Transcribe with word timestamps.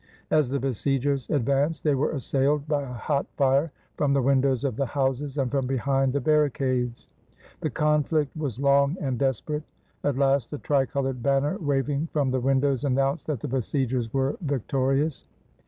As 0.31 0.49
the 0.49 0.59
besiegers 0.59 1.29
advanced 1.29 1.83
they 1.83 1.93
were 1.93 2.09
assailed 2.13 2.67
by 2.67 2.81
a 2.81 2.91
hot 2.93 3.27
fire 3.37 3.69
from 3.97 4.13
the 4.13 4.21
windows 4.23 4.63
of 4.63 4.75
the 4.75 4.87
houses, 4.87 5.37
and 5.37 5.51
from 5.51 5.67
behind 5.67 6.11
the 6.11 6.19
barricades. 6.19 7.07
The 7.59 7.69
conflict 7.69 8.35
was 8.35 8.57
long 8.59 8.97
and 8.99 9.19
desperate. 9.19 9.61
At 10.03 10.17
last, 10.17 10.49
the 10.49 10.57
tricolored 10.57 11.21
banner 11.21 11.51
35° 11.53 11.53
AFTER 11.53 11.53
THE 11.53 11.53
BATTLE 11.53 11.53
OF 11.53 11.53
SZOLNOK 11.59 11.67
waving 11.67 12.07
from 12.07 12.31
the 12.31 12.39
windows 12.39 12.83
announced 12.83 13.27
that 13.27 13.39
the 13.41 13.47
besiegers 13.47 14.11
were 14.11 14.37
victorious. 14.41 15.25